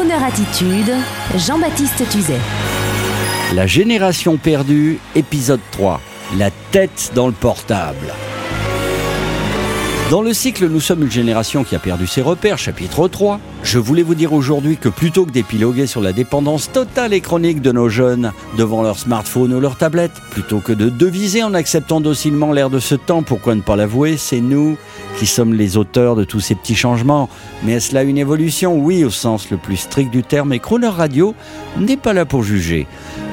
[0.00, 0.94] Crooner Attitude,
[1.36, 2.38] Jean-Baptiste Tuzet.
[3.54, 6.00] La génération perdue, épisode 3.
[6.38, 8.06] La tête dans le portable.
[10.10, 13.78] Dans le cycle Nous sommes une génération qui a perdu ses repères, chapitre 3, je
[13.78, 17.70] voulais vous dire aujourd'hui que plutôt que d'épiloguer sur la dépendance totale et chronique de
[17.70, 22.50] nos jeunes devant leur smartphone ou leur tablette, plutôt que de deviser en acceptant docilement
[22.50, 24.76] l'air de ce temps, pourquoi ne pas l'avouer, c'est nous
[25.16, 27.28] qui sommes les auteurs de tous ces petits changements.
[27.62, 28.76] Mais est-ce là une évolution?
[28.76, 31.36] Oui, au sens le plus strict du terme, et Crooner Radio
[31.78, 32.88] n'est pas là pour juger.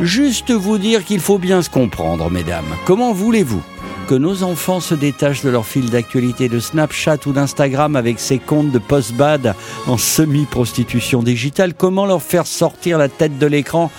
[0.00, 2.64] Juste vous dire qu'il faut bien se comprendre, mesdames.
[2.86, 3.62] Comment voulez-vous
[4.12, 8.38] que nos enfants se détachent de leur fil d'actualité de Snapchat ou d'Instagram avec ces
[8.38, 9.54] comptes de post-bad
[9.86, 13.90] en semi-prostitution digitale, comment leur faire sortir la tête de l'écran?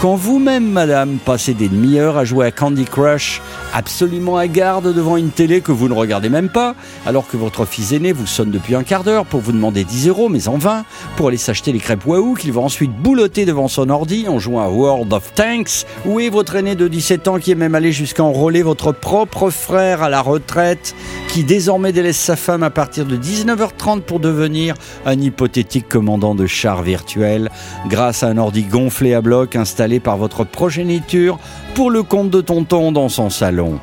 [0.00, 3.42] Quand vous-même, madame, passez des demi-heures à jouer à Candy Crush,
[3.74, 7.64] absolument à garde devant une télé que vous ne regardez même pas, alors que votre
[7.64, 10.56] fils aîné vous sonne depuis un quart d'heure pour vous demander 10 euros, mais en
[10.56, 10.84] vain,
[11.16, 14.62] pour aller s'acheter les crêpes Wahoo qu'il va ensuite boulotter devant son ordi en jouant
[14.62, 17.90] à World of Tanks, où est votre aîné de 17 ans qui est même allé
[17.90, 20.94] jusqu'à enrôler votre propre frère à la retraite,
[21.26, 24.74] qui désormais délaisse sa femme à partir de 19h30 pour devenir
[25.06, 27.50] un hypothétique commandant de char virtuel,
[27.88, 31.38] grâce à un ordi gonflé à bloc installé par votre progéniture
[31.74, 33.80] pour le compte de tonton dans son salon.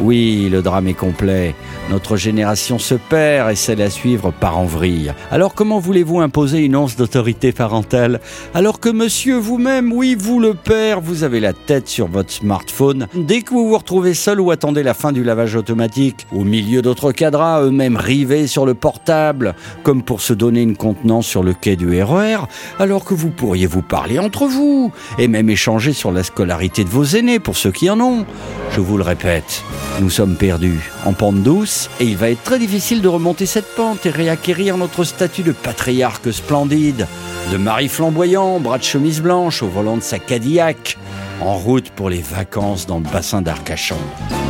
[0.00, 1.54] Oui, le drame est complet.
[1.90, 5.12] Notre génération se perd et celle à suivre part en vrille.
[5.30, 8.20] Alors comment voulez-vous imposer une once d'autorité parentale?
[8.54, 13.06] Alors que monsieur vous-même, oui, vous le père, vous avez la tête sur votre smartphone
[13.14, 16.82] dès que vous vous retrouvez seul ou attendez la fin du lavage automatique, au milieu
[16.82, 21.54] d'autres cadras, eux-mêmes rivés sur le portable, comme pour se donner une contenance sur le
[21.54, 25.92] quai du RER, e alors que vous pourriez vous parler entre vous et même échanger
[25.92, 28.24] sur la scolarité de vos aînés pour ceux qui en ont.
[28.70, 29.64] Je vous le répète,
[30.00, 33.74] nous sommes perdus en pente douce et il va être très difficile de remonter cette
[33.74, 37.06] pente et réacquérir notre statut de patriarque splendide,
[37.50, 40.96] de mari flamboyant, bras de chemise blanche au volant de sa Cadillac,
[41.40, 43.98] en route pour les vacances dans le bassin d'Arcachon.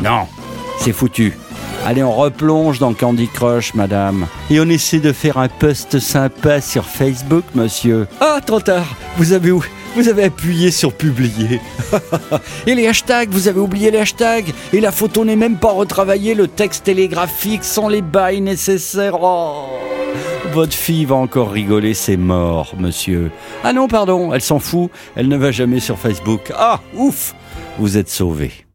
[0.02, 0.26] Non,
[0.78, 1.38] c'est foutu.
[1.86, 4.26] Allez, on replonge dans Candy Crush, madame.
[4.50, 8.08] Et on essaie de faire un post sympa sur Facebook, monsieur.
[8.20, 8.96] Ah, trop tard.
[9.16, 9.64] Vous avez où?
[9.94, 11.60] Vous avez appuyé sur publier.
[12.66, 14.53] et les hashtags, vous avez oublié les hashtags.
[14.72, 19.19] Et la photo n'est même pas retravaillée, le texte télégraphique sans les bails nécessaires.
[19.21, 19.66] Oh
[20.53, 23.31] votre fille va encore rigoler, c'est mort, monsieur.
[23.65, 26.53] Ah non, pardon, elle s'en fout, elle ne va jamais sur Facebook.
[26.56, 27.34] Ah, ouf,
[27.78, 28.67] vous êtes sauvé.